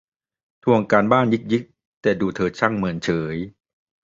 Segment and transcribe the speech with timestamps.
[0.63, 1.63] ทวงการบ้านยิกยิก
[2.01, 3.53] แต่ดูเธอช่างเฉยเมย